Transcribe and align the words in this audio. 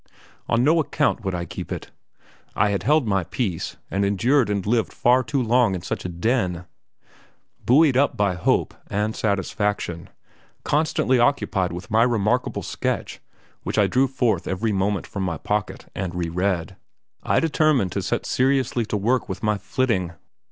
On 0.49 0.63
no 0.63 0.79
account 0.79 1.23
would 1.23 1.35
I 1.35 1.45
keep 1.45 1.71
it. 1.71 1.91
I 2.55 2.71
had 2.71 2.81
held 2.81 3.07
my 3.07 3.23
peace, 3.23 3.77
and 3.91 4.03
endured 4.03 4.49
and 4.49 4.65
lived 4.65 4.91
far 4.91 5.21
too 5.21 5.43
long 5.43 5.75
in 5.75 5.83
such 5.83 6.05
a 6.05 6.09
den. 6.09 6.65
Buoyed 7.67 7.95
up 7.95 8.17
by 8.17 8.33
hope 8.33 8.73
and 8.87 9.15
satisfaction, 9.15 10.09
constantly 10.63 11.19
occupied 11.19 11.71
with 11.71 11.91
my 11.91 12.01
remarkable 12.01 12.63
sketch, 12.63 13.19
which 13.61 13.77
I 13.77 13.85
drew 13.85 14.07
forth 14.07 14.47
every 14.47 14.71
moment 14.71 15.05
from 15.05 15.21
my 15.21 15.37
pocket 15.37 15.85
and 15.93 16.15
re 16.15 16.29
read, 16.29 16.77
I 17.21 17.39
determined 17.39 17.91
to 17.91 18.01
set 18.01 18.25
seriously 18.25 18.87
to 18.87 18.97
work 18.97 19.29
with 19.29 19.43
my 19.43 19.59
flitting. 19.59 20.13